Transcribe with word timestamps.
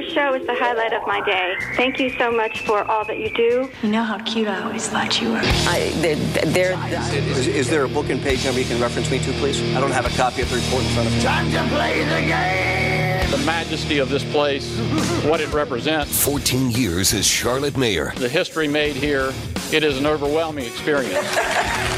Your 0.00 0.08
show 0.12 0.34
is 0.34 0.46
the 0.46 0.54
highlight 0.54 0.94
of 0.94 1.06
my 1.06 1.20
day. 1.26 1.56
Thank 1.76 2.00
you 2.00 2.08
so 2.16 2.32
much 2.32 2.60
for 2.60 2.90
all 2.90 3.04
that 3.04 3.18
you 3.18 3.28
do. 3.34 3.70
You 3.82 3.90
know 3.90 4.02
how 4.02 4.16
cute 4.20 4.48
I 4.48 4.62
always 4.62 4.88
thought 4.88 5.20
you 5.20 5.28
were. 5.28 5.40
I, 5.42 5.92
they're, 5.96 6.16
they're, 6.46 7.12
Is, 7.12 7.46
is 7.46 7.68
there 7.68 7.84
a 7.84 7.88
book 7.88 8.08
and 8.08 8.18
page 8.22 8.42
number 8.46 8.60
you 8.60 8.66
can 8.66 8.80
reference 8.80 9.10
me 9.10 9.18
to, 9.18 9.32
please? 9.32 9.60
I 9.76 9.80
don't 9.80 9.90
have 9.90 10.06
a 10.06 10.16
copy 10.16 10.40
of 10.40 10.48
the 10.48 10.56
report 10.56 10.84
in 10.84 10.88
front 10.92 11.06
of 11.08 11.14
me. 11.14 11.20
Time 11.20 11.50
to 11.50 11.74
play 11.74 11.98
the 12.04 12.26
game! 12.26 13.30
The 13.30 13.44
majesty 13.44 13.98
of 13.98 14.08
this 14.08 14.24
place, 14.32 14.74
what 15.26 15.42
it 15.42 15.52
represents, 15.52 16.24
14 16.24 16.70
years 16.70 17.12
as 17.12 17.26
Charlotte 17.26 17.76
mayor. 17.76 18.14
the 18.16 18.28
history 18.28 18.68
made 18.68 18.96
here, 18.96 19.34
it 19.70 19.84
is 19.84 19.98
an 19.98 20.06
overwhelming 20.06 20.64
experience. 20.64 21.12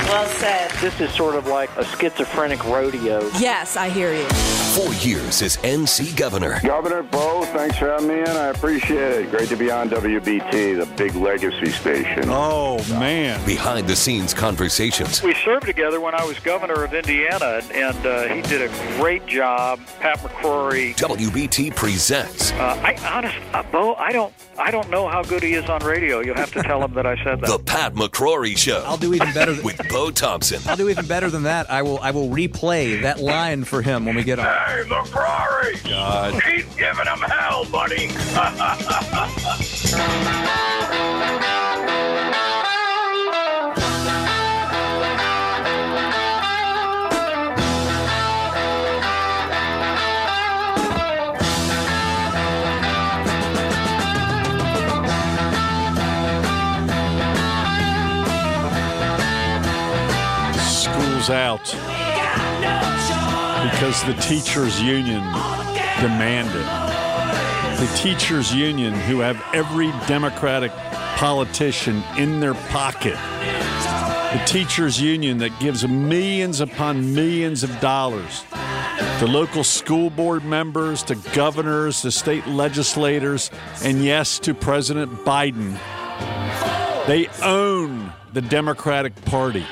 well 0.08 0.26
said. 0.40 0.72
This 0.80 1.00
is 1.00 1.14
sort 1.14 1.36
of 1.36 1.46
like 1.46 1.70
a 1.76 1.84
schizophrenic 1.84 2.64
rodeo. 2.64 3.20
Yes, 3.38 3.76
I 3.76 3.90
hear 3.90 4.12
you. 4.12 4.26
Four 4.74 4.94
years 4.94 5.42
as 5.42 5.58
NC 5.58 6.16
governor. 6.16 6.58
Governor 6.62 7.02
Bo, 7.02 7.42
thanks 7.44 7.76
for 7.78 7.88
having 7.88 8.08
me 8.08 8.20
in. 8.20 8.26
I 8.28 8.46
appreciate 8.46 9.20
it. 9.20 9.30
Great 9.30 9.50
to 9.50 9.56
be 9.56 9.70
on 9.70 9.90
WBT, 9.90 10.78
the 10.78 10.86
big 10.96 11.14
legacy 11.14 11.70
station. 11.70 12.24
Oh, 12.28 12.78
man. 12.98 13.44
Behind 13.44 13.86
the 13.86 13.94
scenes 13.94 14.32
conversations. 14.32 15.22
We 15.22 15.34
served 15.34 15.66
together 15.66 16.00
when 16.00 16.14
I 16.14 16.24
was 16.24 16.38
governor 16.38 16.84
of 16.84 16.94
Indiana, 16.94 17.60
and 17.74 18.06
uh, 18.06 18.28
he 18.28 18.40
did 18.40 18.62
a 18.62 18.68
great 18.98 19.26
job. 19.26 19.78
Pat 20.00 20.18
McCrory. 20.20 20.96
WBT 20.96 21.76
presents 21.76 22.52
Uh, 22.52 22.80
I 22.82 22.96
honest, 23.14 23.36
uh, 23.52 23.62
Bo, 23.70 23.94
I 23.96 24.10
don't, 24.12 24.32
I 24.58 24.70
don't 24.70 24.88
know 24.88 25.06
how 25.06 25.22
good 25.22 25.42
he 25.42 25.52
is 25.52 25.68
on 25.68 25.80
radio. 25.84 26.20
You'll 26.20 26.36
have 26.36 26.52
to 26.52 26.62
tell 26.62 26.82
him 26.82 26.94
that 26.94 27.04
I 27.04 27.22
said 27.22 27.40
that. 27.42 27.46
The 27.52 27.58
Pat 27.58 27.92
McCrory 27.94 28.56
Show. 28.56 28.82
I'll 28.86 28.96
do 28.96 29.12
even 29.12 29.32
better 29.34 29.54
with 29.64 29.78
Bo 29.90 30.10
Thompson. 30.10 30.62
I'll 30.66 30.76
do 30.78 30.88
even 30.88 31.06
better 31.06 31.28
than 31.28 31.42
that. 31.42 31.70
I 31.70 31.82
will 31.82 31.98
I 32.00 32.10
will 32.12 32.28
replay 32.30 33.02
that 33.02 33.20
line 33.20 33.64
for 33.64 33.82
him 33.82 34.06
when 34.06 34.14
we 34.16 34.22
get 34.24 34.38
on. 34.38 34.46
Hey, 34.64 34.84
McCrory! 34.84 35.90
God. 35.90 36.34
Keep 36.34 36.76
giving 36.76 37.06
him 37.06 37.18
hell, 37.18 37.64
buddy! 37.64 38.08
School's 60.60 61.30
out 61.30 62.01
because 63.82 64.04
the 64.04 64.14
teachers' 64.22 64.80
union 64.80 65.24
demanded. 66.00 66.64
The 67.80 67.92
teachers' 67.96 68.54
union, 68.54 68.94
who 68.94 69.18
have 69.18 69.42
every 69.52 69.90
Democratic 70.06 70.70
politician 71.16 72.00
in 72.16 72.38
their 72.38 72.54
pocket, 72.54 73.14
the 73.14 74.40
teachers' 74.46 75.00
union 75.00 75.38
that 75.38 75.58
gives 75.58 75.84
millions 75.88 76.60
upon 76.60 77.12
millions 77.12 77.64
of 77.64 77.80
dollars 77.80 78.44
to 79.18 79.26
local 79.26 79.64
school 79.64 80.10
board 80.10 80.44
members, 80.44 81.02
to 81.02 81.16
governors, 81.34 82.02
to 82.02 82.12
state 82.12 82.46
legislators, 82.46 83.50
and 83.82 84.04
yes, 84.04 84.38
to 84.38 84.54
President 84.54 85.10
Biden. 85.24 85.76
They 87.08 87.26
own 87.42 88.12
the 88.32 88.42
Democratic 88.42 89.24
Party. 89.24 89.66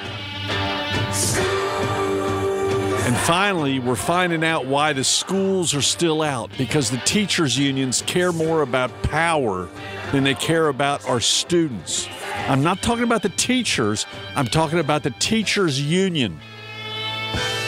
And 3.03 3.17
finally, 3.17 3.79
we're 3.79 3.97
finding 3.97 4.45
out 4.45 4.67
why 4.67 4.93
the 4.93 5.03
schools 5.03 5.75
are 5.75 5.83
still 5.83 6.23
out 6.23 6.51
because 6.59 6.91
the 6.91 6.99
teachers' 6.99 7.59
unions 7.59 8.03
care 8.03 8.31
more 8.31 8.63
about 8.63 8.91
power 9.03 9.69
than 10.13 10.23
they 10.23 10.35
care 10.35 10.69
about 10.69 11.09
our 11.09 11.19
students. 11.19 12.09
I'm 12.49 12.63
not 12.63 12.83
talking 12.83 13.05
about 13.05 13.23
the 13.23 13.31
teachers, 13.31 14.07
I'm 14.37 14.47
talking 14.47 14.79
about 14.79 15.03
the 15.03 15.13
teachers' 15.13 15.81
union, 15.81 16.39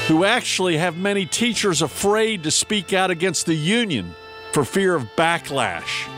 who 0.06 0.25
actually 0.25 0.76
have 0.76 0.97
many 0.97 1.25
teachers 1.25 1.81
afraid 1.82 2.42
to 2.42 2.50
speak 2.50 2.92
out 2.92 3.10
against 3.10 3.47
the 3.47 3.54
union 3.54 4.15
for 4.53 4.65
fear 4.65 4.94
of 4.94 5.04
backlash. 5.16 6.09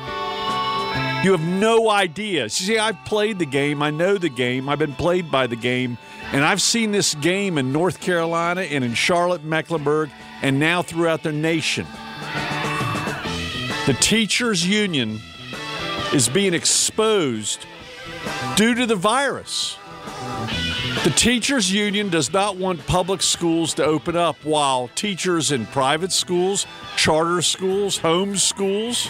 You 1.24 1.32
have 1.32 1.40
no 1.40 1.88
idea. 1.88 2.50
See, 2.50 2.78
I've 2.78 3.02
played 3.06 3.38
the 3.38 3.46
game, 3.46 3.82
I 3.82 3.90
know 3.90 4.18
the 4.18 4.28
game, 4.28 4.68
I've 4.68 4.78
been 4.78 4.94
played 4.94 5.30
by 5.30 5.46
the 5.46 5.56
game. 5.56 5.98
And 6.34 6.44
I've 6.44 6.60
seen 6.60 6.90
this 6.90 7.14
game 7.14 7.58
in 7.58 7.70
North 7.72 8.00
Carolina 8.00 8.62
and 8.62 8.82
in 8.82 8.94
Charlotte, 8.94 9.44
Mecklenburg, 9.44 10.10
and 10.42 10.58
now 10.58 10.82
throughout 10.82 11.22
the 11.22 11.30
nation. 11.30 11.86
The 13.86 13.96
teachers' 14.00 14.66
union 14.66 15.20
is 16.12 16.28
being 16.28 16.52
exposed 16.52 17.64
due 18.56 18.74
to 18.74 18.84
the 18.84 18.96
virus. 18.96 19.76
The 21.04 21.12
teachers' 21.14 21.72
union 21.72 22.08
does 22.08 22.32
not 22.32 22.56
want 22.56 22.84
public 22.84 23.22
schools 23.22 23.72
to 23.74 23.84
open 23.84 24.16
up 24.16 24.34
while 24.44 24.88
teachers 24.96 25.52
in 25.52 25.66
private 25.66 26.10
schools, 26.10 26.66
charter 26.96 27.42
schools, 27.42 27.98
home 27.98 28.34
schools 28.36 29.08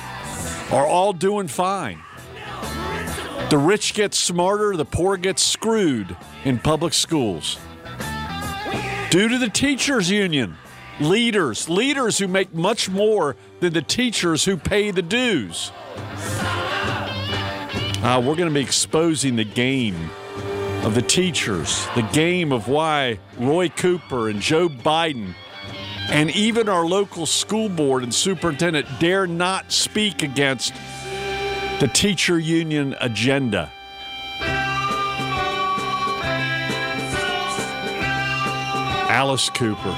are 0.70 0.86
all 0.86 1.14
doing 1.14 1.48
fine. 1.48 2.02
The 3.54 3.58
rich 3.58 3.94
get 3.94 4.14
smarter, 4.14 4.76
the 4.76 4.84
poor 4.84 5.16
get 5.16 5.38
screwed 5.38 6.16
in 6.44 6.58
public 6.58 6.92
schools. 6.92 7.56
Due 9.10 9.28
to 9.28 9.38
the 9.38 9.48
teachers' 9.48 10.10
union, 10.10 10.56
leaders, 10.98 11.68
leaders 11.68 12.18
who 12.18 12.26
make 12.26 12.52
much 12.52 12.90
more 12.90 13.36
than 13.60 13.72
the 13.72 13.80
teachers 13.80 14.44
who 14.44 14.56
pay 14.56 14.90
the 14.90 15.02
dues. 15.02 15.70
Uh, 18.02 18.20
we're 18.26 18.34
going 18.34 18.48
to 18.48 18.50
be 18.50 18.60
exposing 18.60 19.36
the 19.36 19.44
game 19.44 20.10
of 20.82 20.96
the 20.96 21.02
teachers, 21.02 21.86
the 21.94 22.08
game 22.12 22.50
of 22.50 22.66
why 22.66 23.20
Roy 23.38 23.68
Cooper 23.68 24.30
and 24.30 24.40
Joe 24.40 24.68
Biden 24.68 25.32
and 26.08 26.28
even 26.32 26.68
our 26.68 26.84
local 26.84 27.24
school 27.24 27.68
board 27.68 28.02
and 28.02 28.12
superintendent 28.12 28.88
dare 28.98 29.28
not 29.28 29.70
speak 29.70 30.24
against 30.24 30.74
the 31.80 31.88
teacher 31.92 32.38
union 32.38 32.94
agenda. 33.00 33.70
Alice 39.08 39.48
Cooper. 39.50 39.92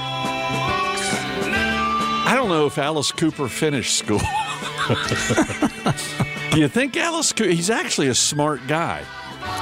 I 2.29 2.33
don't 2.35 2.49
know 2.49 2.67
if 2.67 2.77
Alice 2.79 3.13
Cooper 3.13 3.49
finished 3.49 3.97
school. 3.97 4.19
Do 6.51 6.61
you 6.61 6.69
think 6.69 6.97
Alice 6.97 7.33
Cooper? 7.33 7.51
He's 7.51 7.71
actually 7.71 8.09
a 8.09 8.15
smart 8.15 8.61
guy, 8.67 9.03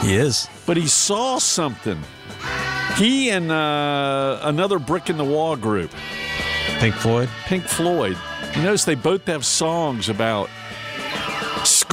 He 0.03 0.15
is. 0.15 0.49
but 0.67 0.77
he 0.77 0.87
saw 0.89 1.39
something. 1.39 1.99
He 2.97 3.31
and 3.31 3.51
uh, 3.51 4.41
another 4.43 4.79
brick 4.79 5.11
in 5.11 5.17
the 5.17 5.25
wall 5.25 5.57
group, 5.57 5.91
Pink 6.79 6.95
Floyd. 6.95 7.29
Pink 7.47 7.65
Floyd. 7.65 8.17
You 8.57 8.63
notice 8.63 8.85
they 8.85 8.95
both 8.95 9.27
have 9.27 9.45
songs 9.45 10.09
about 10.09 10.49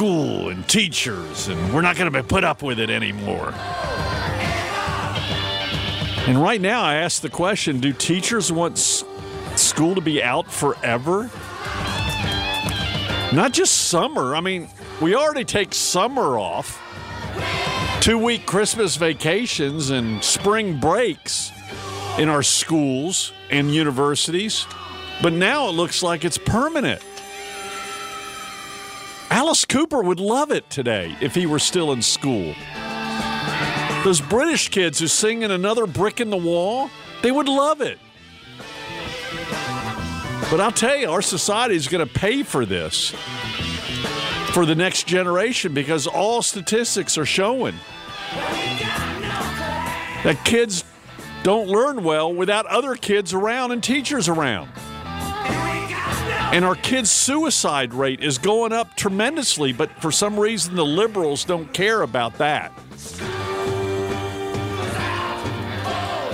school 0.01 0.49
and 0.49 0.67
teachers, 0.67 1.47
and 1.47 1.71
we're 1.71 1.81
not 1.83 1.95
going 1.95 2.11
to 2.11 2.23
be 2.23 2.27
put 2.27 2.43
up 2.43 2.63
with 2.63 2.79
it 2.79 2.89
anymore. 2.89 3.53
And 6.25 6.41
right 6.41 6.59
now, 6.59 6.81
I 6.81 6.95
ask 6.95 7.21
the 7.21 7.29
question 7.29 7.79
do 7.79 7.93
teachers 7.93 8.51
want 8.51 8.79
school 8.79 9.93
to 9.93 10.01
be 10.01 10.23
out 10.23 10.51
forever? 10.51 11.29
Not 13.31 13.51
just 13.53 13.89
summer. 13.89 14.35
I 14.35 14.41
mean, 14.41 14.69
we 15.01 15.13
already 15.13 15.45
take 15.45 15.71
summer 15.71 16.39
off, 16.39 16.81
two 18.01 18.17
week 18.17 18.47
Christmas 18.47 18.95
vacations, 18.95 19.91
and 19.91 20.23
spring 20.23 20.79
breaks 20.79 21.51
in 22.17 22.27
our 22.27 22.41
schools 22.41 23.33
and 23.51 23.71
universities. 23.71 24.65
But 25.21 25.33
now 25.33 25.69
it 25.69 25.73
looks 25.73 26.01
like 26.01 26.25
it's 26.25 26.39
permanent. 26.39 27.03
Alice 29.41 29.65
Cooper 29.65 30.03
would 30.03 30.19
love 30.19 30.51
it 30.51 30.69
today 30.69 31.17
if 31.19 31.33
he 31.33 31.47
were 31.47 31.57
still 31.57 31.91
in 31.93 32.03
school. 32.03 32.53
Those 34.03 34.21
British 34.21 34.69
kids 34.69 34.99
who 34.99 35.07
sing 35.07 35.41
in 35.41 35.49
another 35.49 35.87
brick 35.87 36.21
in 36.21 36.29
the 36.29 36.37
wall, 36.37 36.91
they 37.23 37.31
would 37.31 37.47
love 37.47 37.81
it. 37.81 37.97
But 40.51 40.59
I'll 40.61 40.71
tell 40.71 40.95
you, 40.95 41.09
our 41.09 41.23
society 41.23 41.75
is 41.75 41.87
going 41.87 42.07
to 42.07 42.13
pay 42.13 42.43
for 42.43 42.67
this 42.67 43.15
for 44.53 44.67
the 44.67 44.75
next 44.75 45.07
generation 45.07 45.73
because 45.73 46.05
all 46.05 46.43
statistics 46.43 47.17
are 47.17 47.25
showing 47.25 47.73
that 50.23 50.39
kids 50.45 50.83
don't 51.41 51.67
learn 51.67 52.03
well 52.03 52.31
without 52.31 52.67
other 52.67 52.93
kids 52.93 53.33
around 53.33 53.71
and 53.71 53.83
teachers 53.83 54.29
around. 54.29 54.69
And 56.51 56.65
our 56.65 56.75
kids' 56.75 57.09
suicide 57.09 57.93
rate 57.93 58.21
is 58.21 58.37
going 58.37 58.73
up 58.73 58.95
tremendously, 58.95 59.71
but 59.71 59.89
for 60.01 60.11
some 60.11 60.37
reason 60.37 60.75
the 60.75 60.85
liberals 60.85 61.45
don't 61.45 61.73
care 61.73 62.01
about 62.01 62.37
that. 62.39 62.73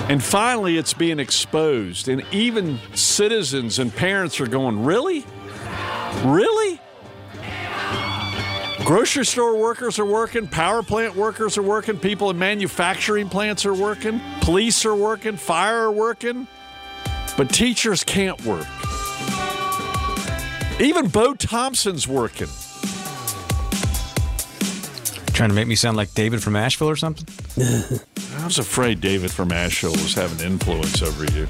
And 0.09 0.23
finally, 0.23 0.77
it's 0.77 0.93
being 0.93 1.19
exposed. 1.19 2.07
And 2.07 2.25
even 2.31 2.79
citizens 2.95 3.77
and 3.77 3.93
parents 3.93 4.41
are 4.41 4.47
going, 4.47 4.83
Really? 4.83 5.23
Really? 6.23 6.81
Grocery 8.83 9.25
store 9.25 9.57
workers 9.57 9.99
are 9.99 10.05
working, 10.05 10.47
power 10.47 10.81
plant 10.81 11.15
workers 11.15 11.57
are 11.57 11.61
working, 11.61 11.99
people 11.99 12.29
in 12.29 12.39
manufacturing 12.39 13.27
plants 13.27 13.65
are 13.65 13.73
working, 13.73 14.21
police 14.39 14.85
are 14.85 14.95
working, 14.95 15.35
fire 15.35 15.87
are 15.87 15.91
working, 15.91 16.47
but 17.35 17.49
teachers 17.49 18.05
can't 18.05 18.43
work. 18.45 18.65
Even 20.79 21.07
Bo 21.07 21.33
Thompson's 21.33 22.07
working. 22.07 22.47
Trying 25.33 25.49
to 25.49 25.55
make 25.55 25.67
me 25.67 25.75
sound 25.75 25.97
like 25.97 26.13
David 26.13 26.43
from 26.43 26.55
Asheville 26.55 26.89
or 26.89 26.95
something? 26.95 27.27
I 28.37 28.45
was 28.45 28.59
afraid 28.59 29.01
David 29.01 29.31
from 29.31 29.51
Asheville 29.51 29.91
was 29.91 30.13
having 30.13 30.45
influence 30.45 31.01
over 31.01 31.25
you. 31.25 31.47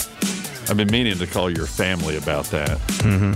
I've 0.69 0.77
been 0.77 0.91
meaning 0.91 1.17
to 1.17 1.27
call 1.27 1.49
your 1.49 1.65
family 1.65 2.15
about 2.15 2.45
that. 2.45 2.77
Mm-hmm. 2.99 3.33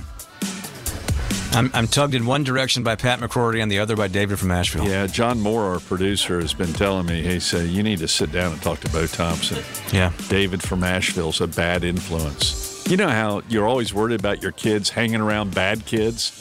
I'm, 1.58 1.70
I'm 1.74 1.88
tugged 1.88 2.16
in 2.16 2.26
one 2.26 2.46
direction 2.46 2.84
by 2.84 2.96
Pat 2.96 3.20
McCrory 3.20 3.62
and 3.62 3.70
the 3.70 3.80
other 3.80 3.98
by 3.98 4.08
David 4.08 4.40
from 4.40 4.52
Asheville. 4.52 4.88
Yeah, 4.88 5.08
John 5.08 5.42
Moore, 5.42 5.64
our 5.74 5.80
producer, 5.82 6.40
has 6.40 6.54
been 6.54 6.72
telling 6.72 7.06
me, 7.06 7.22
he 7.22 7.42
said, 7.42 7.68
you 7.68 7.84
need 7.84 8.00
to 8.00 8.08
sit 8.08 8.32
down 8.32 8.54
and 8.54 8.62
talk 8.62 8.80
to 8.82 8.90
Bo 8.92 9.08
Thompson. 9.08 9.62
Yeah. 9.92 10.14
David 10.30 10.64
from 10.64 10.86
Asheville's 10.86 11.42
a 11.42 11.48
bad 11.48 11.84
influence. 11.84 12.71
You 12.90 12.98
know 12.98 13.10
how 13.10 13.42
you're 13.48 13.68
always 13.68 13.94
worried 13.94 14.20
about 14.20 14.42
your 14.42 14.52
kids 14.52 14.90
hanging 14.90 15.22
around 15.22 15.56
bad 15.56 15.86
kids? 15.86 16.34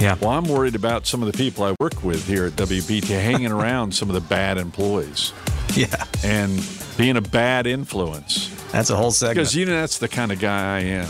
Yeah. 0.00 0.16
Well, 0.20 0.30
I'm 0.30 0.44
worried 0.44 0.74
about 0.74 1.06
some 1.06 1.22
of 1.22 1.32
the 1.32 1.36
people 1.36 1.64
I 1.64 1.74
work 1.80 2.04
with 2.04 2.26
here 2.26 2.46
at 2.46 2.52
WBT 2.52 3.08
hanging 3.08 3.50
around 3.52 3.92
some 3.94 4.08
of 4.08 4.14
the 4.14 4.20
bad 4.20 4.58
employees. 4.58 5.32
Yeah. 5.74 6.04
And 6.22 6.64
being 6.96 7.16
a 7.16 7.22
bad 7.22 7.66
influence. 7.66 8.48
That's 8.72 8.90
a 8.90 8.96
whole 8.96 9.10
segment. 9.10 9.36
Because 9.36 9.54
you 9.54 9.66
know 9.66 9.72
that's 9.72 9.98
the 9.98 10.08
kind 10.08 10.32
of 10.32 10.38
guy 10.38 10.76
I 10.76 10.80
am. 10.80 11.08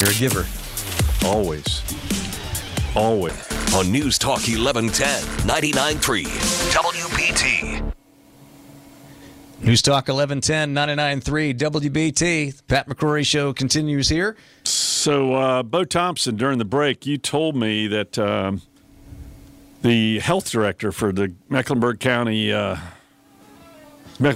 You're 0.00 0.10
a 0.10 0.14
giver. 0.14 0.46
Always. 1.24 1.82
Always. 2.96 3.72
On 3.74 3.90
News 3.90 4.18
Talk 4.18 4.40
1110, 4.40 5.22
99.3, 5.46 6.59
News 9.62 9.82
Talk 9.82 10.08
1110 10.08 10.72
993 10.72 11.52
WBT. 11.54 12.62
Pat 12.66 12.88
McCrory 12.88 13.26
Show 13.26 13.52
continues 13.52 14.08
here. 14.08 14.34
So, 14.64 15.34
uh, 15.34 15.62
Bo 15.62 15.84
Thompson, 15.84 16.36
during 16.36 16.58
the 16.58 16.64
break, 16.64 17.04
you 17.04 17.18
told 17.18 17.56
me 17.56 17.86
that 17.88 18.18
um, 18.18 18.62
the 19.82 20.18
health 20.20 20.50
director 20.50 20.92
for 20.92 21.12
the 21.12 21.34
Mecklenburg 21.48 22.00
County. 22.00 22.52
Uh, 22.52 22.76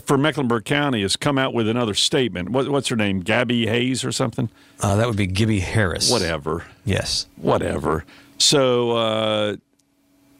for 0.05 0.17
Mecklenburg 0.17 0.65
County 0.65 1.03
has 1.03 1.17
come 1.17 1.37
out 1.37 1.53
with 1.53 1.69
another 1.69 1.93
statement. 1.95 2.51
What, 2.51 2.69
what's 2.69 2.89
her 2.89 2.97
name? 2.97 3.21
Gabby 3.21 3.67
Hayes 3.67 4.03
or 4.05 4.13
something? 4.13 4.49
Uh, 4.81 4.97
that 4.97 5.07
would 5.07 5.17
be 5.17 5.27
Gibbie 5.27 5.61
Harris. 5.61 6.11
Whatever. 6.11 6.65
Yes. 6.87 7.27
Whatever. 7.37 8.05
So 8.39 8.93
uh, 8.93 9.57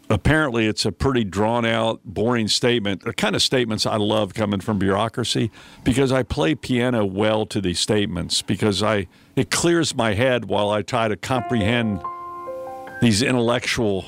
apparently, 0.09 0.67
it's 0.67 0.85
a 0.85 0.93
pretty 0.93 1.25
drawn 1.25 1.65
out, 1.65 2.01
boring 2.05 2.49
statement. 2.49 3.03
The 3.05 3.13
kind 3.13 3.35
of 3.35 3.43
statements 3.43 3.87
I 3.87 3.97
love 3.97 4.35
coming 4.35 4.61
from 4.61 4.79
bureaucracy 4.79 5.51
because 5.85 6.13
I 6.13 6.23
play 6.23 6.55
piano 6.55 7.05
well 7.05 7.47
to 7.47 7.61
these 7.61 7.81
statements 7.81 8.43
because 8.43 8.83
I 8.83 9.07
it 9.37 9.51
clears 9.51 9.95
my 9.95 10.15
head 10.15 10.45
while 10.47 10.71
I 10.71 10.83
try 10.83 11.09
to 11.09 11.17
comprehend 11.17 12.01
these 13.01 13.23
intellectual 13.23 14.05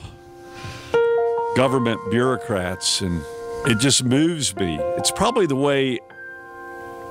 government 1.57 2.01
bureaucrats 2.11 3.01
and 3.01 3.23
it 3.67 3.79
just 3.79 4.05
moves 4.05 4.55
me. 4.57 4.79
It's 4.97 5.11
probably 5.11 5.47
the 5.47 5.57
way 5.57 5.99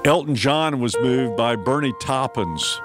Elton 0.05 0.35
John 0.35 0.79
was 0.79 0.95
moved 1.01 1.35
by 1.35 1.55
Bernie 1.55 1.93
Taupin's 1.99 2.79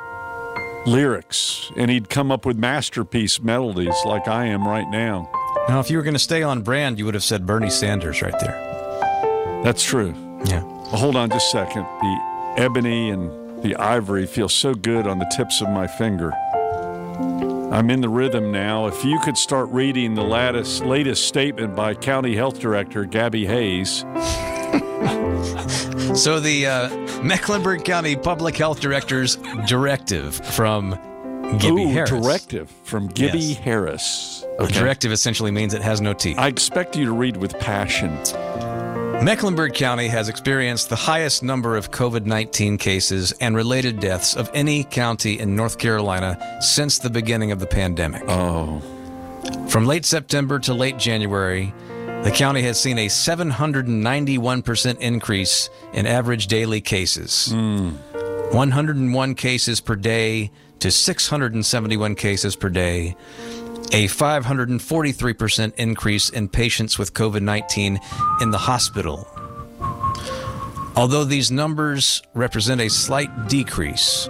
lyrics, 0.87 1.71
and 1.77 1.91
he'd 1.91 2.09
come 2.09 2.33
up 2.33 2.47
with 2.47 2.57
masterpiece 2.57 3.41
melodies 3.41 3.95
like 4.05 4.27
I 4.27 4.47
am 4.47 4.67
right 4.67 4.89
now. 4.89 5.31
Now, 5.69 5.81
if 5.81 5.91
you 5.91 5.97
were 5.99 6.03
going 6.03 6.15
to 6.15 6.19
stay 6.21 6.43
on 6.43 6.63
brand, 6.63 6.99
you 6.99 7.05
would 7.05 7.15
have 7.15 7.23
said 7.25 7.47
Bernie 7.47 7.71
Sanders 7.71 8.23
right 8.23 8.39
there. 8.41 9.63
That's 9.65 9.83
true. 9.85 10.15
Yeah. 10.45 10.63
Well, 10.63 10.97
hold 10.97 11.17
on 11.17 11.31
just 11.31 11.49
a 11.49 11.51
second. 11.51 11.83
The 12.01 12.55
ebony 12.57 13.11
and 13.11 13.63
the 13.63 13.77
ivory 13.77 14.27
feel 14.27 14.49
so 14.49 14.75
good 14.75 15.07
on 15.07 15.19
the 15.19 15.31
tips 15.37 15.61
of 15.61 15.69
my 15.69 15.87
finger. 15.87 16.33
I'm 17.73 17.89
in 17.91 18.01
the 18.01 18.09
rhythm 18.09 18.51
now. 18.51 18.87
If 18.87 19.05
you 19.05 19.21
could 19.21 19.37
start 19.37 19.69
reading 19.69 20.15
the 20.15 20.25
latest, 20.25 20.85
latest 20.85 21.29
statement 21.29 21.77
by 21.77 21.95
County 21.95 22.35
Health 22.35 22.59
Director 22.59 23.05
Gabby 23.05 23.47
Hayes. 23.47 24.01
so, 26.21 26.41
the 26.41 26.67
uh, 26.67 27.23
Mecklenburg 27.23 27.85
County 27.85 28.17
Public 28.17 28.57
Health 28.57 28.81
Director's 28.81 29.37
directive 29.69 30.35
from 30.35 30.95
Gibbie 31.61 31.85
Ooh, 31.85 31.93
Harris. 31.93 32.11
Directive 32.11 32.71
from 32.83 33.09
Gibbie 33.09 33.51
Yes. 33.51 33.59
Harris. 33.59 34.40
A 34.61 34.67
directive 34.67 35.11
essentially 35.11 35.51
means 35.51 35.73
it 35.75 35.83
has 35.83 36.01
no 36.01 36.13
teeth. 36.13 36.39
I 36.39 36.49
expect 36.49 36.95
you 36.97 37.07
to 37.07 37.13
read 37.13 37.37
with 37.37 37.59
passion. 37.59 38.11
Mecklenburg 39.25 39.75
County 39.75 40.09
has 40.09 40.29
experienced 40.29 40.89
the 40.89 40.97
highest 40.97 41.43
number 41.43 41.77
of 41.77 41.91
COVID 41.91 42.25
19 42.25 42.79
cases 42.79 43.33
and 43.41 43.57
related 43.57 44.01
deaths 44.01 44.35
of 44.35 44.51
any 44.55 44.85
county 44.85 45.39
in 45.39 45.57
North 45.57 45.79
Carolina 45.79 46.39
since 46.61 46.99
the 46.99 47.11
beginning 47.11 47.53
of 47.53 47.61
the 47.61 47.67
pandemic. 47.67 48.23
Oh. 48.29 48.81
From 49.69 49.87
late 49.87 50.05
September 50.05 50.59
to 50.61 50.75
late 50.75 50.99
January, 50.99 51.73
the 52.23 52.31
county 52.31 52.63
has 52.63 52.81
seen 52.81 52.99
a 52.99 53.07
791% 53.07 54.99
increase 54.99 55.71
in 55.93 56.07
average 56.07 56.47
daily 56.47 56.81
cases. 56.81 57.51
Hmm. 57.51 57.91
101 58.53 59.35
cases 59.37 59.81
per 59.81 59.97
day 59.97 60.51
to 60.81 60.91
671 60.91 62.15
cases 62.15 62.57
per 62.57 62.69
day. 62.69 63.17
A 63.93 64.07
543% 64.07 65.75
increase 65.75 66.29
in 66.31 66.49
patients 66.49 66.99
with 66.99 67.13
COVID 67.13 67.43
19 67.43 67.99
in 68.41 68.51
the 68.51 68.59
hospital. 68.59 69.27
Although 70.97 71.25
these 71.25 71.51
numbers 71.51 72.23
represent 72.35 72.81
a 72.81 72.89
slight 72.91 73.49
decrease 73.49 74.29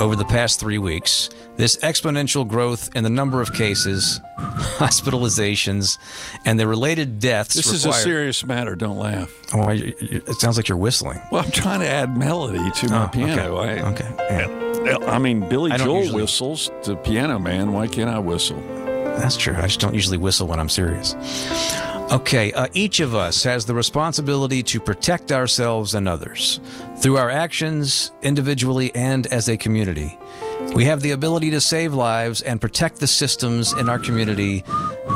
over 0.00 0.16
the 0.16 0.24
past 0.24 0.58
three 0.60 0.78
weeks, 0.78 1.30
this 1.56 1.76
exponential 1.78 2.46
growth 2.46 2.90
in 2.96 3.04
the 3.04 3.10
number 3.10 3.40
of 3.40 3.52
cases, 3.52 4.20
hospitalizations, 4.38 5.98
and 6.44 6.58
the 6.58 6.66
related 6.66 7.18
deaths. 7.18 7.54
This 7.54 7.72
is 7.72 7.86
a 7.86 7.92
serious 7.92 8.44
matter. 8.44 8.74
Don't 8.74 8.98
laugh. 8.98 9.30
Oh, 9.54 9.62
I- 9.62 9.94
it 10.00 10.34
sounds 10.40 10.56
like 10.56 10.68
you're 10.68 10.78
whistling. 10.78 11.20
Well, 11.30 11.44
I'm 11.44 11.50
trying 11.50 11.80
to 11.80 11.88
add 11.88 12.16
melody 12.16 12.70
to 12.70 12.88
my 12.90 13.04
Oh, 13.04 13.08
piano. 13.08 13.56
okay. 13.58 13.80
I, 13.80 13.90
Okay. 13.92 14.14
Yeah. 14.84 14.96
I 15.06 15.18
mean, 15.18 15.48
Billy 15.48 15.72
I 15.72 15.76
Joel 15.78 16.00
usually- 16.00 16.22
whistles 16.22 16.70
to 16.84 16.96
piano 16.96 17.38
man. 17.38 17.72
Why 17.72 17.86
can't 17.86 18.08
I 18.10 18.18
whistle? 18.18 18.62
That's 19.18 19.36
true. 19.36 19.54
I 19.56 19.62
just 19.62 19.80
don't 19.80 19.94
usually 19.94 20.16
whistle 20.16 20.46
when 20.46 20.60
I'm 20.60 20.68
serious. 20.68 21.14
Okay, 22.10 22.52
uh, 22.52 22.68
each 22.72 23.00
of 23.00 23.14
us 23.14 23.42
has 23.42 23.66
the 23.66 23.74
responsibility 23.74 24.62
to 24.62 24.80
protect 24.80 25.30
ourselves 25.30 25.94
and 25.94 26.08
others 26.08 26.60
through 26.98 27.18
our 27.18 27.28
actions, 27.28 28.12
individually 28.22 28.94
and 28.94 29.26
as 29.26 29.48
a 29.48 29.58
community. 29.58 30.18
We 30.74 30.84
have 30.84 31.02
the 31.02 31.10
ability 31.10 31.50
to 31.50 31.60
save 31.60 31.92
lives 31.92 32.40
and 32.42 32.60
protect 32.60 33.00
the 33.00 33.06
systems 33.06 33.72
in 33.72 33.88
our 33.88 33.98
community 33.98 34.64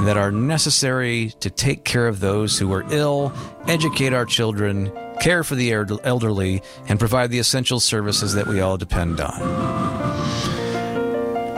that 0.04 0.16
are 0.16 0.30
necessary 0.30 1.32
to 1.40 1.48
take 1.48 1.84
care 1.84 2.08
of 2.08 2.20
those 2.20 2.58
who 2.58 2.72
are 2.72 2.84
ill, 2.90 3.32
educate 3.66 4.12
our 4.12 4.26
children, 4.26 4.92
care 5.20 5.44
for 5.44 5.54
the 5.54 5.72
elderly, 5.72 6.62
and 6.88 6.98
provide 6.98 7.30
the 7.30 7.38
essential 7.38 7.80
services 7.80 8.34
that 8.34 8.46
we 8.46 8.60
all 8.60 8.76
depend 8.76 9.20
on. 9.20 10.11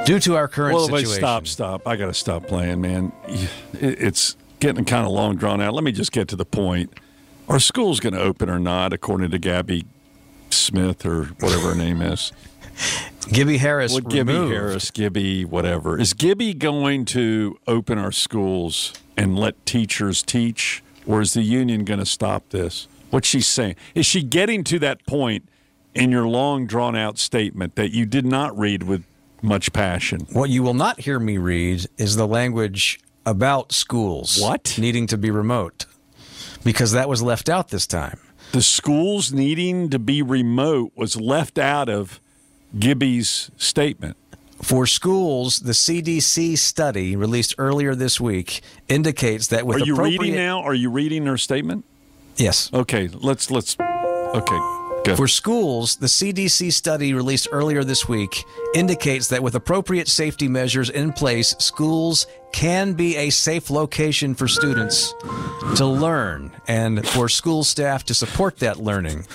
Due 0.04 0.20
to 0.20 0.36
our 0.36 0.48
current 0.48 0.74
well, 0.74 0.86
situation. 0.86 1.12
stop, 1.12 1.46
stop. 1.46 1.88
I 1.88 1.96
got 1.96 2.06
to 2.06 2.14
stop 2.14 2.46
playing, 2.46 2.80
man. 2.82 3.12
It's 3.72 4.36
getting 4.60 4.84
kind 4.84 5.06
of 5.06 5.12
long 5.12 5.36
drawn 5.36 5.60
out. 5.60 5.74
Let 5.74 5.84
me 5.84 5.92
just 5.92 6.12
get 6.12 6.28
to 6.28 6.36
the 6.36 6.44
point. 6.44 6.92
Are 7.48 7.58
schools 7.58 8.00
going 8.00 8.12
to 8.14 8.20
open 8.20 8.50
or 8.50 8.58
not, 8.58 8.92
according 8.92 9.30
to 9.30 9.38
Gabby 9.38 9.86
Smith 10.50 11.06
or 11.06 11.24
whatever 11.40 11.70
her 11.70 11.74
name 11.74 12.02
is? 12.02 12.32
Gibbie 13.28 13.58
Harris 13.58 13.92
Well, 13.92 14.02
Gibbie 14.02 14.32
removed. 14.34 14.52
Harris, 14.52 14.90
Gibbie, 14.90 15.46
whatever. 15.46 15.98
Is 15.98 16.12
Gibbie 16.12 16.58
going 16.58 17.06
to 17.06 17.58
open 17.66 17.98
our 17.98 18.12
schools 18.12 18.92
and 19.16 19.38
let 19.38 19.64
teachers 19.64 20.22
teach, 20.22 20.82
or 21.06 21.22
is 21.22 21.32
the 21.32 21.42
union 21.42 21.84
going 21.84 22.00
to 22.00 22.06
stop 22.06 22.50
this? 22.50 22.88
What's 23.10 23.28
she 23.28 23.40
saying? 23.40 23.76
Is 23.94 24.04
she 24.04 24.22
getting 24.22 24.64
to 24.64 24.78
that 24.80 25.06
point 25.06 25.48
in 25.94 26.10
your 26.10 26.26
long, 26.26 26.66
drawn 26.66 26.96
out 26.96 27.16
statement 27.18 27.76
that 27.76 27.92
you 27.92 28.04
did 28.04 28.26
not 28.26 28.56
read 28.58 28.82
with 28.82 29.04
much 29.44 29.72
passion? 29.72 30.26
What 30.32 30.50
you 30.50 30.62
will 30.62 30.74
not 30.74 31.00
hear 31.00 31.18
me 31.20 31.38
read 31.38 31.86
is 31.98 32.16
the 32.16 32.26
language 32.26 32.98
about 33.26 33.72
schools 33.72 34.38
What? 34.40 34.76
needing 34.78 35.06
to 35.08 35.16
be 35.18 35.30
remote 35.30 35.86
because 36.64 36.92
that 36.92 37.08
was 37.08 37.22
left 37.22 37.48
out 37.48 37.68
this 37.68 37.86
time. 37.86 38.18
The 38.52 38.62
schools 38.62 39.32
needing 39.32 39.90
to 39.90 39.98
be 39.98 40.22
remote 40.22 40.92
was 40.94 41.16
left 41.20 41.58
out 41.58 41.88
of 41.88 42.20
Gibbie's 42.78 43.50
statement. 43.56 44.16
For 44.62 44.86
schools, 44.86 45.60
the 45.60 45.72
CDC 45.72 46.56
study 46.56 47.16
released 47.16 47.54
earlier 47.58 47.94
this 47.94 48.20
week 48.20 48.62
indicates 48.88 49.48
that 49.48 49.66
with 49.66 49.82
Are 49.82 49.84
you 49.84 49.94
appropriate 49.94 50.20
reading 50.20 50.36
now? 50.36 50.60
Are 50.62 50.74
you 50.74 50.90
reading 50.90 51.26
her 51.26 51.36
statement? 51.36 51.84
Yes. 52.36 52.70
Okay, 52.72 53.08
let's 53.08 53.50
let's. 53.50 53.76
Okay, 53.78 54.58
Good. 55.04 55.18
For 55.18 55.28
schools, 55.28 55.96
the 55.96 56.06
CDC 56.06 56.72
study 56.72 57.12
released 57.12 57.48
earlier 57.52 57.84
this 57.84 58.08
week 58.08 58.42
indicates 58.74 59.28
that 59.28 59.42
with 59.42 59.54
appropriate 59.54 60.08
safety 60.08 60.48
measures 60.48 60.88
in 60.88 61.12
place, 61.12 61.54
schools 61.58 62.26
can 62.52 62.94
be 62.94 63.14
a 63.16 63.28
safe 63.28 63.68
location 63.68 64.34
for 64.34 64.48
students 64.48 65.12
to 65.76 65.84
learn 65.84 66.52
and 66.68 67.06
for 67.06 67.28
school 67.28 67.64
staff 67.64 68.04
to 68.04 68.14
support 68.14 68.56
that 68.60 68.78
learning. 68.78 69.26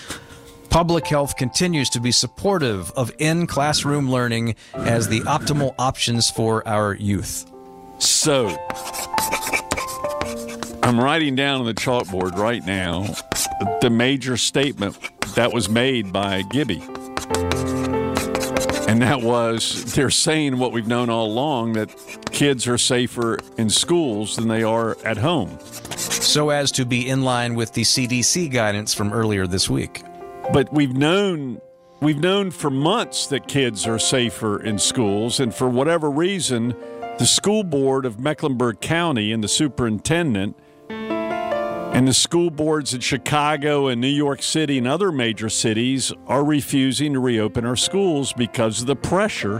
Public 0.72 1.06
health 1.06 1.36
continues 1.38 1.92
to 1.92 2.00
be 2.00 2.12
supportive 2.12 2.90
of 2.92 3.12
in 3.20 3.46
classroom 3.46 4.10
learning 4.10 4.56
as 4.74 5.08
the 5.08 5.20
optimal 5.22 5.76
options 5.78 6.32
for 6.32 6.68
our 6.68 6.96
youth. 6.96 7.46
So, 8.00 8.48
I'm 10.82 11.00
writing 11.00 11.36
down 11.36 11.60
on 11.60 11.68
the 11.68 11.76
chalkboard 11.76 12.38
right 12.38 12.66
now 12.66 13.06
the 13.82 13.90
major 13.92 14.36
statement 14.36 14.98
that 15.39 15.53
was 15.53 15.69
made 15.69 16.12
by 16.12 16.41
Gibbie. 16.41 16.84
And 18.89 19.01
that 19.01 19.22
was 19.22 19.93
they're 19.93 20.10
saying 20.10 20.60
what 20.60 20.74
we've 20.74 20.86
known 20.86 21.10
all 21.10 21.27
along 21.27 21.74
that 21.74 21.89
kids 22.34 22.67
are 22.67 22.77
safer 22.77 23.38
in 23.58 23.69
schools 23.69 24.36
than 24.36 24.50
they 24.50 24.63
are 24.63 24.98
at 25.05 25.15
home. 25.15 25.58
So 25.96 26.50
as 26.50 26.74
to 26.74 26.86
be 26.86 27.08
in 27.08 27.22
line 27.22 27.55
with 27.55 27.72
the 27.72 27.84
CDC 27.84 28.51
guidance 28.51 28.93
from 28.93 29.13
earlier 29.13 29.48
this 29.48 29.69
week. 29.69 30.03
But 30.51 30.74
we've 30.74 30.93
known 30.93 31.62
we've 32.01 32.19
known 32.19 32.51
for 32.51 32.69
months 32.69 33.27
that 33.27 33.48
kids 33.48 33.88
are 33.88 33.98
safer 33.98 34.62
in 34.62 34.77
schools 34.77 35.39
and 35.39 35.55
for 35.55 35.69
whatever 35.69 36.12
reason 36.12 36.75
the 37.17 37.25
school 37.25 37.63
board 37.63 38.05
of 38.05 38.19
Mecklenburg 38.19 38.81
County 38.81 39.31
and 39.31 39.41
the 39.41 39.48
superintendent 39.48 40.58
and 42.00 42.08
the 42.08 42.13
school 42.13 42.50
boards 42.50 42.94
in 42.94 43.01
Chicago 43.01 43.88
and 43.88 44.00
New 44.00 44.08
York 44.08 44.41
City 44.41 44.77
and 44.77 44.88
other 44.88 45.12
major 45.12 45.50
cities 45.50 46.13
are 46.27 46.46
refusing 46.46 47.12
to 47.12 47.20
reopen 47.20 47.65
our 47.65 47.75
schools 47.75 48.32
because 48.32 48.79
of 48.79 48.88
the 48.88 48.96
pressure 48.96 49.60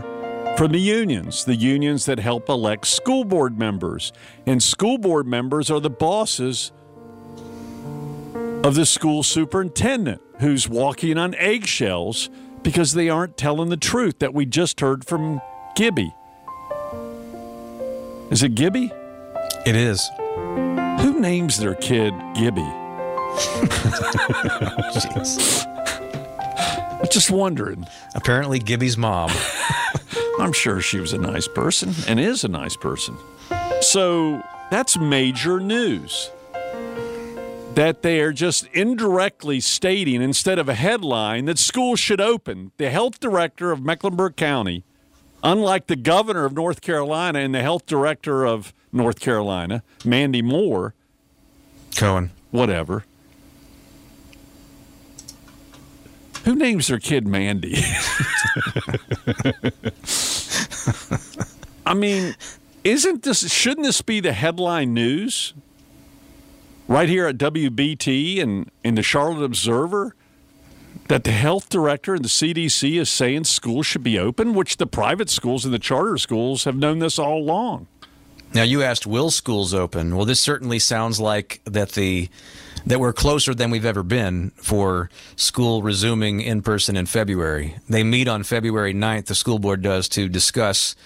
from 0.56 0.72
the 0.72 0.80
unions, 0.80 1.44
the 1.44 1.54
unions 1.54 2.06
that 2.06 2.18
help 2.18 2.48
elect 2.48 2.86
school 2.86 3.24
board 3.24 3.58
members. 3.58 4.10
And 4.46 4.62
school 4.62 4.96
board 4.96 5.26
members 5.26 5.70
are 5.70 5.80
the 5.80 5.90
bosses 5.90 6.72
of 8.64 8.74
the 8.74 8.86
school 8.86 9.22
superintendent 9.22 10.22
who's 10.38 10.66
walking 10.66 11.18
on 11.18 11.34
eggshells 11.34 12.30
because 12.62 12.94
they 12.94 13.10
aren't 13.10 13.36
telling 13.36 13.68
the 13.68 13.76
truth 13.76 14.18
that 14.20 14.32
we 14.32 14.46
just 14.46 14.80
heard 14.80 15.04
from 15.04 15.42
Gibbie. 15.76 16.14
Is 18.30 18.42
it 18.42 18.54
Gibbie? 18.54 18.90
It 19.66 19.76
is. 19.76 20.08
Who 21.20 21.26
names 21.26 21.58
their 21.58 21.74
kid 21.74 22.14
Gibbie? 22.34 22.62
I'm 26.98 27.10
just 27.10 27.30
wondering. 27.30 27.86
Apparently, 28.14 28.58
Gibbie's 28.58 28.96
mom. 28.96 29.30
I'm 30.40 30.54
sure 30.54 30.80
she 30.80 30.98
was 30.98 31.12
a 31.12 31.18
nice 31.18 31.46
person 31.46 31.92
and 32.08 32.18
is 32.18 32.42
a 32.42 32.48
nice 32.48 32.74
person. 32.74 33.18
So 33.82 34.42
that's 34.70 34.96
major 34.96 35.60
news. 35.60 36.30
That 37.74 38.00
they 38.00 38.20
are 38.20 38.32
just 38.32 38.64
indirectly 38.68 39.60
stating, 39.60 40.22
instead 40.22 40.58
of 40.58 40.70
a 40.70 40.74
headline, 40.74 41.44
that 41.44 41.58
schools 41.58 42.00
should 42.00 42.22
open. 42.22 42.72
The 42.78 42.88
health 42.88 43.20
director 43.20 43.72
of 43.72 43.84
Mecklenburg 43.84 44.36
County, 44.36 44.84
unlike 45.42 45.86
the 45.86 45.96
governor 45.96 46.46
of 46.46 46.54
North 46.54 46.80
Carolina 46.80 47.40
and 47.40 47.54
the 47.54 47.60
health 47.60 47.84
director 47.84 48.46
of 48.46 48.72
North 48.90 49.20
Carolina, 49.20 49.82
Mandy 50.02 50.40
Moore, 50.40 50.94
Cohen, 51.96 52.30
whatever. 52.50 53.04
Who 56.44 56.54
names 56.54 56.88
their 56.88 56.98
kid 56.98 57.26
Mandy? 57.26 57.76
I 61.86 61.94
mean, 61.94 62.34
isn't 62.82 63.22
this 63.22 63.52
shouldn't 63.52 63.86
this 63.86 64.00
be 64.00 64.20
the 64.20 64.32
headline 64.32 64.94
news? 64.94 65.52
Right 66.88 67.08
here 67.08 67.26
at 67.26 67.36
WBT 67.36 68.42
and 68.42 68.70
in 68.82 68.94
the 68.96 69.02
Charlotte 69.02 69.44
Observer 69.44 70.16
that 71.08 71.24
the 71.24 71.32
health 71.32 71.68
director 71.68 72.14
and 72.14 72.24
the 72.24 72.28
CDC 72.28 72.98
is 72.98 73.08
saying 73.08 73.44
schools 73.44 73.86
should 73.86 74.02
be 74.02 74.18
open, 74.18 74.54
which 74.54 74.76
the 74.78 74.86
private 74.86 75.30
schools 75.30 75.64
and 75.64 75.74
the 75.74 75.78
charter 75.78 76.16
schools 76.16 76.64
have 76.64 76.76
known 76.76 77.00
this 77.00 77.18
all 77.18 77.38
along. 77.38 77.86
Now 78.52 78.62
you 78.62 78.82
asked, 78.82 79.06
will 79.06 79.30
schools 79.30 79.72
open? 79.72 80.16
Well, 80.16 80.26
this 80.26 80.40
certainly 80.40 80.78
sounds 80.78 81.20
like 81.20 81.60
that 81.64 81.92
the 81.92 82.28
that 82.86 82.98
we're 82.98 83.12
closer 83.12 83.54
than 83.54 83.70
we've 83.70 83.84
ever 83.84 84.02
been 84.02 84.50
for 84.56 85.10
school 85.36 85.82
resuming 85.82 86.40
in 86.40 86.62
person 86.62 86.96
in 86.96 87.04
February. 87.04 87.76
They 87.90 88.02
meet 88.02 88.26
on 88.26 88.42
February 88.42 88.94
9th, 88.94 89.26
the 89.26 89.34
school 89.34 89.58
board 89.58 89.82
does, 89.82 90.08
to 90.10 90.30
discuss 90.30 90.96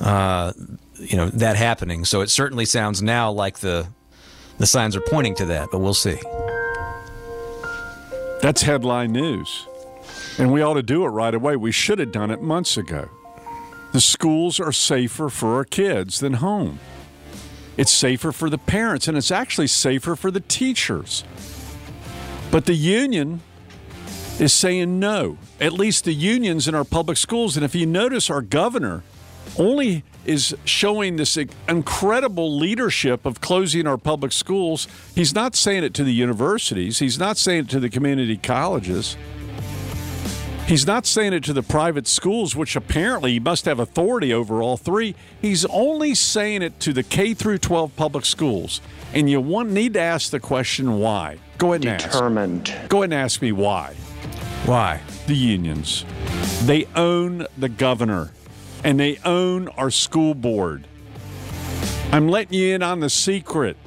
uh, 0.00 0.52
you 0.96 1.16
know 1.16 1.28
that 1.30 1.56
happening. 1.56 2.04
So 2.04 2.20
it 2.20 2.30
certainly 2.30 2.64
sounds 2.64 3.02
now 3.02 3.30
like 3.30 3.58
the 3.60 3.88
the 4.58 4.66
signs 4.66 4.96
are 4.96 5.00
pointing 5.00 5.34
to 5.36 5.46
that, 5.46 5.68
but 5.70 5.78
we'll 5.78 5.94
see. 5.94 6.18
That's 8.42 8.62
headline 8.62 9.12
news. 9.12 9.66
And 10.38 10.52
we 10.52 10.62
ought 10.62 10.74
to 10.74 10.82
do 10.82 11.04
it 11.04 11.08
right 11.08 11.34
away. 11.34 11.56
We 11.56 11.72
should 11.72 11.98
have 11.98 12.12
done 12.12 12.30
it 12.30 12.40
months 12.40 12.76
ago. 12.76 13.08
The 13.92 14.00
schools 14.00 14.60
are 14.60 14.72
safer 14.72 15.28
for 15.28 15.54
our 15.54 15.64
kids 15.64 16.20
than 16.20 16.34
home. 16.34 16.78
It's 17.76 17.92
safer 17.92 18.32
for 18.32 18.50
the 18.50 18.58
parents, 18.58 19.08
and 19.08 19.16
it's 19.16 19.30
actually 19.30 19.68
safer 19.68 20.16
for 20.16 20.30
the 20.30 20.40
teachers. 20.40 21.24
But 22.50 22.66
the 22.66 22.74
union 22.74 23.40
is 24.40 24.52
saying 24.52 24.98
no, 24.98 25.38
at 25.60 25.72
least 25.72 26.04
the 26.04 26.14
unions 26.14 26.68
in 26.68 26.74
our 26.74 26.84
public 26.84 27.16
schools. 27.16 27.56
And 27.56 27.64
if 27.64 27.74
you 27.74 27.86
notice, 27.86 28.30
our 28.30 28.42
governor 28.42 29.02
only 29.56 30.04
is 30.24 30.54
showing 30.64 31.16
this 31.16 31.38
incredible 31.68 32.56
leadership 32.56 33.24
of 33.24 33.40
closing 33.40 33.86
our 33.86 33.96
public 33.96 34.32
schools. 34.32 34.86
He's 35.14 35.34
not 35.34 35.56
saying 35.56 35.84
it 35.84 35.94
to 35.94 36.04
the 36.04 36.12
universities, 36.12 36.98
he's 36.98 37.18
not 37.18 37.36
saying 37.36 37.64
it 37.64 37.70
to 37.70 37.80
the 37.80 37.88
community 37.88 38.36
colleges. 38.36 39.16
He's 40.68 40.86
not 40.86 41.06
saying 41.06 41.32
it 41.32 41.42
to 41.44 41.54
the 41.54 41.62
private 41.62 42.06
schools, 42.06 42.54
which 42.54 42.76
apparently 42.76 43.32
he 43.32 43.40
must 43.40 43.64
have 43.64 43.80
authority 43.80 44.34
over 44.34 44.60
all 44.60 44.76
three. 44.76 45.14
He's 45.40 45.64
only 45.64 46.14
saying 46.14 46.60
it 46.60 46.78
to 46.80 46.92
the 46.92 47.02
K 47.02 47.32
through 47.32 47.56
12 47.56 47.96
public 47.96 48.26
schools. 48.26 48.82
And 49.14 49.30
you 49.30 49.40
want, 49.40 49.70
need 49.70 49.94
to 49.94 50.00
ask 50.00 50.30
the 50.30 50.40
question 50.40 50.98
why. 50.98 51.38
Go 51.56 51.72
ahead 51.72 51.86
and 51.86 51.98
Determined. 51.98 52.68
ask. 52.68 52.90
Go 52.90 52.98
ahead 52.98 53.04
and 53.12 53.14
ask 53.14 53.40
me 53.40 53.50
why. 53.50 53.94
Why? 54.66 55.00
The 55.26 55.34
unions. 55.34 56.04
They 56.64 56.86
own 56.94 57.46
the 57.56 57.70
governor 57.70 58.32
and 58.84 59.00
they 59.00 59.18
own 59.24 59.68
our 59.68 59.90
school 59.90 60.34
board. 60.34 60.86
I'm 62.12 62.28
letting 62.28 62.58
you 62.58 62.74
in 62.74 62.82
on 62.82 63.00
the 63.00 63.08
secret. 63.08 63.78